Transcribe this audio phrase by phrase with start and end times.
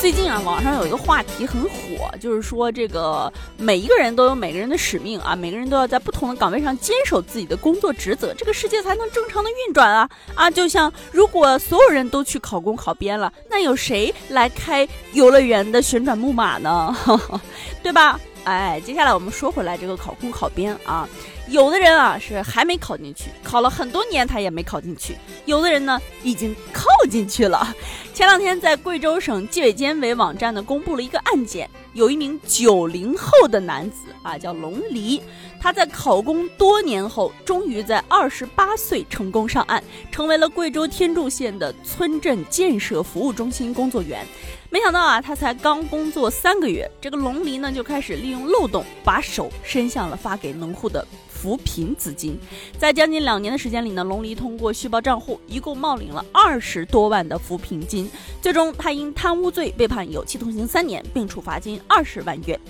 [0.00, 10.50] 最近啊，网上有一个话题很火，就是说这个每一个人都有每个人的使命啊，每个人都要在不同的岗位上坚守自己的工作职责，这个世界才能正常的运转啊啊！
[10.50, 16.96] 就像如果所有人都去考公考编了，那有谁来开游乐园的旋转木马呢？
[17.82, 18.18] 对吧？
[18.44, 21.08] 哎，接下来我们说回来这个考公考编啊。
[21.48, 25.14] 有的人啊是还没考进去，考了很多年他也没考进去；
[25.46, 27.74] 有的人呢已经考进去了。
[28.14, 35.20] 前两天在贵州省纪委监委网站呢公布了一个案件，有一名九零后的男子啊叫龙离，
[35.60, 44.24] 他在考公多年后，终于在二十八岁成功上岸，成为了贵州天柱县的村镇建设服务中心工作员。
[44.72, 51.04] 没想到啊，他才刚工作三个月，这个龙离呢就开始利用漏洞，把手伸向了发给农户的。
[51.40, 52.38] 扶贫资金，
[52.78, 58.10] 在将近两年的时间里呢，龙离通过虚报账户，一共冒领了二十多万的扶贫金。
[58.42, 62.60] 最终，他因贪污罪被判有期徒刑三年，并处罚金二十万元。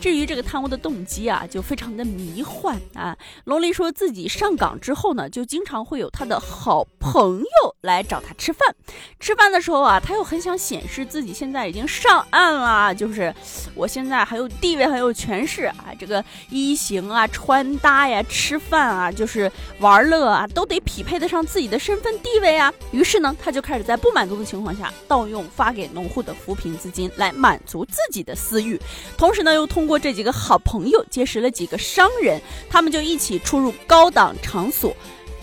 [0.00, 3.14] 至于这个贪污的动机啊，就非常的迷幻啊。
[3.44, 8.74] 龙离说自己上岗之后呢，就经常会有他的好朋友来找他吃饭。
[9.20, 13.34] 吃饭的时候啊，他又很想显示自己现在已经上岸了，就是
[13.74, 15.92] 我现在很有地位，很有权势啊。
[15.98, 18.13] 这个衣行啊，穿搭呀。
[18.22, 22.72] 吃饭啊，就是玩乐啊，都得匹配得上自己的身份地位啊。
[22.92, 28.80] 于是呢，他就开始在不满足的情况下，盗用发给农户的扶贫资金来满足自己的私欲。
[29.16, 34.96] 同时呢，又通过这几个好朋友结识了几个商人，他们就一起出入高档场所，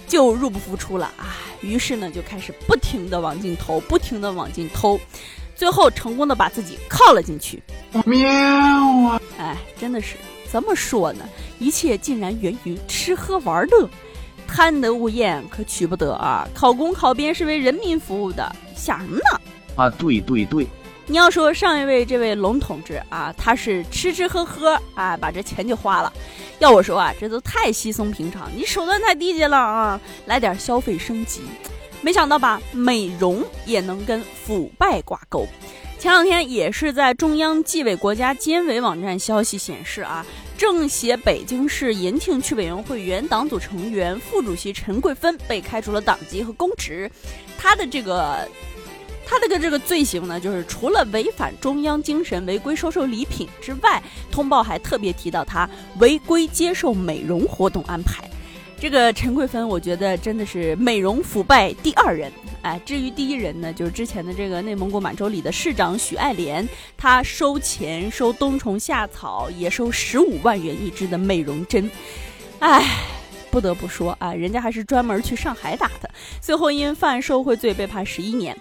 [0.08, 1.38] 就入不敷出了啊。
[1.62, 5.00] 于是呢，就开始不停的往进投，不停的往进偷，
[5.56, 7.62] 最后成功的把自己靠了进去。
[8.06, 9.22] 喵啊！
[9.38, 10.16] 哎，真的是。
[10.52, 11.24] 怎么说呢？
[11.60, 13.90] 一切竟然源于吃喝玩乐，
[14.46, 16.46] 贪得无厌可取不得啊！
[16.54, 19.42] 考公考编是为人民服务的，想什么呢？
[19.78, 20.68] 啊，对对对！
[21.08, 26.12] 你要说上一位这位龙同志啊，他是吃吃喝喝啊，把这钱就花了。
[26.60, 30.02] 要我说啊，这都太稀松平常，你手段太低级了啊！
[30.26, 31.42] 来点消费升级，
[32.02, 32.62] 没想到吧？
[32.74, 35.48] 美容也能跟腐败挂钩。
[36.02, 40.26] 前两天也是在中央纪委国家监委网站消息显示啊，
[40.58, 47.08] 政协北京市延庆区委员会原党组成员、副主席陈桂芬被开除了党籍和公职。
[47.56, 48.50] 他的这个，
[49.28, 54.02] 他的个这个罪行呢，就是除了违反中央精神、违规收受礼品之外，
[54.32, 55.70] 通报还特别提到他
[56.00, 58.28] 违规接受美容活动安排。
[58.82, 62.32] 这个陈桂芬，我觉得真的是美容腐败第二人。
[62.64, 71.88] 哎，至于第一人呢，就是之前的这个内蒙古满洲里的市长许爱莲，他收钱收冬虫夏草，也收十五万元一支的美容针。
[72.58, 72.84] 哎，
[73.52, 76.10] 不得不说啊，人家还是专门去上海打的，
[76.42, 78.58] 最后因犯受贿罪被判十一年。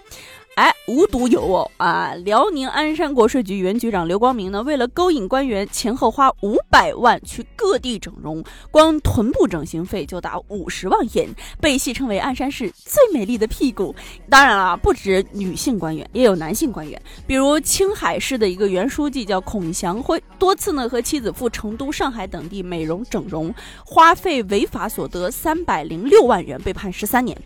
[0.55, 2.13] 哎，无独有偶啊！
[2.25, 11.29] 辽宁鞍山国税局原局长刘光明呢，为了勾引官员，前后花五百万去各地整容，光臀部整形费就达五十万元，
[11.61, 13.95] 被戏称为鞍山市最美丽的屁股。
[14.29, 23.53] 当然了，不止女性官员，也有男性官员，比如青海市的一个原书记叫孔祥辉，多次呢和妻子赴成都、上海等地美容整容，
[23.85, 27.37] 花费违法所得三百零六万元，被判十三年。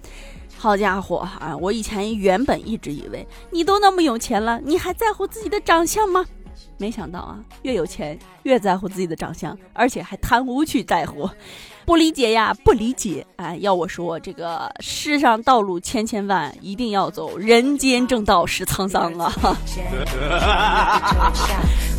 [0.65, 1.55] 好家伙啊！
[1.61, 6.25] 我以前原本一直以为你都那么有钱了，你还在乎自己的长相吗？
[6.79, 11.29] 没想到啊，越有钱越在乎自己的长相，而且还贪污去在乎。
[11.85, 13.23] 不理解呀，不理解！
[13.35, 19.31] 哎，要我说，这个世上道路千千万，一定要走人间正道是沧桑啊！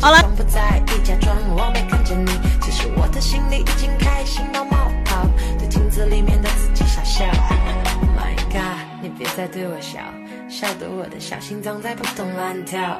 [0.01, 0.19] 好了。
[9.37, 9.99] 在对我笑，
[10.49, 12.99] 笑得我的小心脏在扑通乱跳。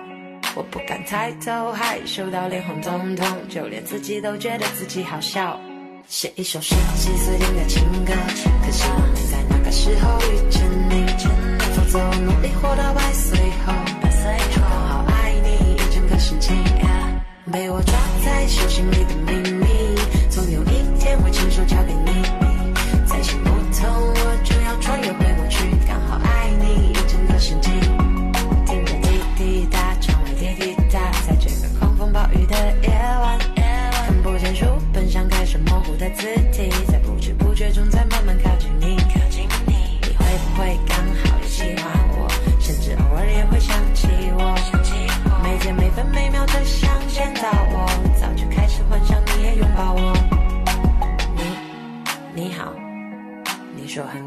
[0.56, 5.60] 我不敢抬头，害羞到脸红通通，就连自己都觉得自己好笑。
[6.08, 8.14] 写一首十几岁听的情歌，
[8.64, 11.47] 可惜我没在那个时候遇见你。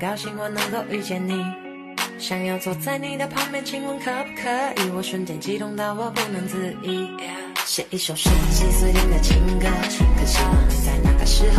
[0.01, 1.45] 高兴我能够遇见你。
[2.19, 4.49] 想要坐在你的旁边请问可不可
[4.83, 4.91] 以？
[4.97, 7.07] 我瞬间激动到我不能自已。
[7.67, 9.67] 写一首十几岁听的情歌
[10.19, 11.50] 可惜望在那个时